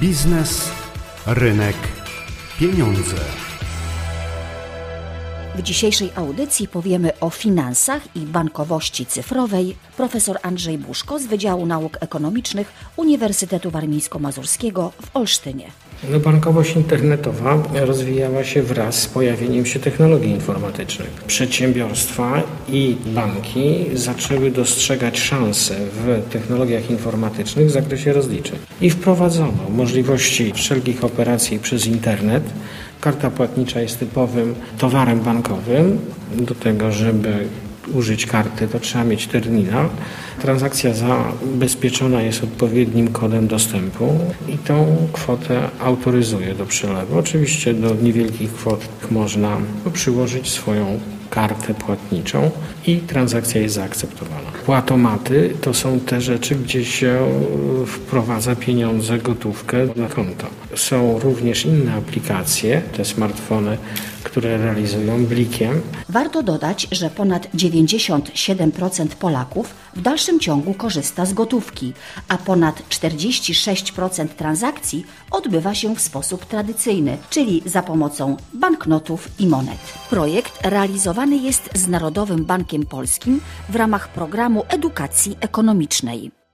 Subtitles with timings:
[0.00, 0.70] Biznes,
[1.26, 1.76] rynek,
[2.58, 3.16] pieniądze.
[5.54, 9.76] W dzisiejszej audycji powiemy o finansach i bankowości cyfrowej.
[9.96, 15.70] Profesor Andrzej Buszko z Wydziału Nauk Ekonomicznych Uniwersytetu Warmińsko-Mazurskiego w Olsztynie.
[16.10, 21.10] No, bankowość internetowa rozwijała się wraz z pojawieniem się technologii informatycznych.
[21.26, 30.52] Przedsiębiorstwa i banki zaczęły dostrzegać szanse w technologiach informatycznych w zakresie rozliczeń i wprowadzono możliwości
[30.52, 32.44] wszelkich operacji przez internet.
[33.00, 35.98] Karta płatnicza jest typowym towarem bankowym.
[36.36, 37.46] Do tego, żeby
[37.94, 39.88] użyć karty, to trzeba mieć terminal.
[40.42, 44.18] Transakcja zabezpieczona jest odpowiednim kodem dostępu
[44.48, 47.18] i tą kwotę autoryzuje do przelewu.
[47.18, 49.56] Oczywiście do niewielkich kwot można
[49.92, 51.00] przyłożyć swoją
[51.30, 52.50] kartę płatniczą
[52.86, 54.50] i transakcja jest zaakceptowana.
[54.66, 57.18] Płatomaty to są te rzeczy, gdzie się
[57.86, 60.46] wprowadza pieniądze, gotówkę na konto.
[60.74, 63.78] Są również inne aplikacje, te smartfony,
[64.36, 65.80] które realizują blikiem.
[66.08, 71.92] Warto dodać, że ponad 97% Polaków w dalszym ciągu korzysta z gotówki,
[72.28, 79.78] a ponad 46% transakcji odbywa się w sposób tradycyjny, czyli za pomocą banknotów i monet.
[80.10, 86.45] Projekt realizowany jest z Narodowym Bankiem Polskim w ramach programu edukacji ekonomicznej.